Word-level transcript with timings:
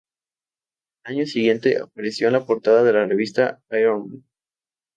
Al 1.05 1.13
año 1.17 1.27
siguiente, 1.27 1.77
apareció 1.79 2.25
en 2.25 2.33
la 2.33 2.43
portada 2.43 2.81
de 2.81 2.91
la 2.91 3.05
revista 3.05 3.61
"Iron 3.71 4.09
Man". 4.09 4.23